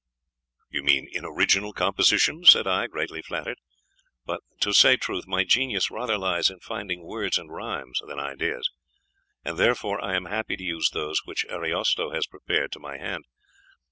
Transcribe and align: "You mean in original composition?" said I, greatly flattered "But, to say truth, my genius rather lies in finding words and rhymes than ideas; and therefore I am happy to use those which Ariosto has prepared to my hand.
"You 0.71 0.81
mean 0.81 1.07
in 1.11 1.23
original 1.23 1.73
composition?" 1.73 2.43
said 2.43 2.65
I, 2.65 2.87
greatly 2.87 3.21
flattered 3.21 3.59
"But, 4.25 4.39
to 4.61 4.73
say 4.73 4.97
truth, 4.97 5.27
my 5.27 5.43
genius 5.43 5.91
rather 5.91 6.17
lies 6.17 6.49
in 6.49 6.59
finding 6.59 7.03
words 7.05 7.37
and 7.37 7.51
rhymes 7.51 8.01
than 8.07 8.19
ideas; 8.19 8.67
and 9.45 9.59
therefore 9.59 10.03
I 10.03 10.15
am 10.15 10.25
happy 10.25 10.57
to 10.57 10.63
use 10.63 10.89
those 10.89 11.21
which 11.25 11.45
Ariosto 11.51 12.09
has 12.15 12.25
prepared 12.25 12.71
to 12.71 12.79
my 12.79 12.97
hand. 12.97 13.25